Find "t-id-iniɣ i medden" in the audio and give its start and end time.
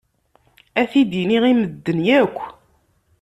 0.91-2.01